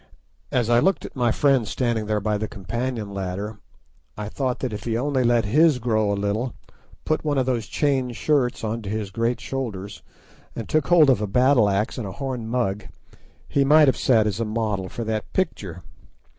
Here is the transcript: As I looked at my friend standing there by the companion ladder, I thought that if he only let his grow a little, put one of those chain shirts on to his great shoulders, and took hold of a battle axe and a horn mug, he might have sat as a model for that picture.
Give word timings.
As 0.51 0.67
I 0.67 0.79
looked 0.79 1.05
at 1.05 1.15
my 1.15 1.31
friend 1.31 1.67
standing 1.67 2.07
there 2.07 2.19
by 2.19 2.39
the 2.39 2.47
companion 2.47 3.13
ladder, 3.13 3.59
I 4.17 4.29
thought 4.29 4.57
that 4.61 4.73
if 4.73 4.83
he 4.85 4.97
only 4.97 5.23
let 5.23 5.45
his 5.45 5.77
grow 5.77 6.11
a 6.11 6.17
little, 6.17 6.55
put 7.05 7.23
one 7.23 7.37
of 7.37 7.45
those 7.45 7.67
chain 7.67 8.11
shirts 8.13 8.63
on 8.63 8.81
to 8.81 8.89
his 8.89 9.11
great 9.11 9.39
shoulders, 9.39 10.01
and 10.55 10.67
took 10.67 10.87
hold 10.87 11.11
of 11.11 11.21
a 11.21 11.27
battle 11.27 11.69
axe 11.69 11.99
and 11.99 12.07
a 12.07 12.13
horn 12.13 12.47
mug, 12.47 12.87
he 13.47 13.63
might 13.63 13.87
have 13.87 13.95
sat 13.95 14.25
as 14.25 14.39
a 14.39 14.43
model 14.43 14.89
for 14.89 15.03
that 15.03 15.31
picture. 15.33 15.83